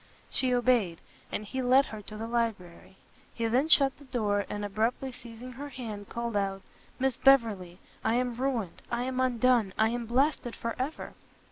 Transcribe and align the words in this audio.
She 0.31 0.51
obeyed, 0.51 0.99
and 1.31 1.45
he 1.45 1.61
led 1.61 1.85
her 1.85 2.01
to 2.01 2.17
the 2.17 2.25
library. 2.25 2.95
He 3.35 3.45
then 3.45 3.67
shut 3.67 3.99
the 3.99 4.05
door, 4.05 4.47
and 4.49 4.65
abruptly 4.65 5.11
seizing 5.11 5.51
her 5.51 5.69
hand, 5.69 6.09
called 6.09 6.35
out, 6.35 6.63
"Miss 6.97 7.17
Beverley, 7.17 7.77
I 8.03 8.15
am 8.15 8.33
ruined! 8.33 8.81
I 8.89 9.03
am 9.03 9.19
undone! 9.19 9.75
I 9.77 9.89
am 9.89 10.07
blasted 10.07 10.55
for 10.55 10.75
ever!" 10.79 11.13